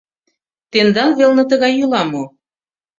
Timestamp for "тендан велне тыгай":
0.71-1.73